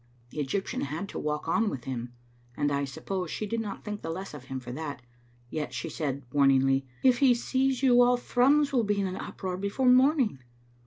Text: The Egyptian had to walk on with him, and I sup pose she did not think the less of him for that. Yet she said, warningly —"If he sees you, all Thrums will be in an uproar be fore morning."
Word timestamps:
The 0.31 0.39
Egyptian 0.39 0.81
had 0.81 1.07
to 1.09 1.19
walk 1.19 1.47
on 1.47 1.69
with 1.69 1.83
him, 1.83 2.13
and 2.57 2.71
I 2.71 2.85
sup 2.85 3.05
pose 3.05 3.29
she 3.29 3.45
did 3.45 3.59
not 3.61 3.85
think 3.85 4.01
the 4.01 4.09
less 4.09 4.33
of 4.33 4.45
him 4.45 4.59
for 4.59 4.71
that. 4.71 5.03
Yet 5.51 5.73
she 5.75 5.89
said, 5.89 6.25
warningly 6.31 6.87
—"If 7.03 7.19
he 7.19 7.35
sees 7.35 7.83
you, 7.83 8.01
all 8.01 8.17
Thrums 8.17 8.73
will 8.73 8.83
be 8.83 8.99
in 8.99 9.05
an 9.05 9.17
uproar 9.17 9.57
be 9.57 9.69
fore 9.69 9.87
morning." 9.87 10.39